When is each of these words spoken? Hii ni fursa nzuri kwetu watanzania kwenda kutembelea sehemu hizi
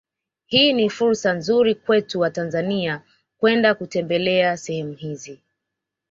Hii 0.45 0.73
ni 0.73 0.89
fursa 0.89 1.33
nzuri 1.33 1.75
kwetu 1.75 2.19
watanzania 2.19 3.01
kwenda 3.37 3.75
kutembelea 3.75 4.57
sehemu 4.57 4.93
hizi 4.93 5.39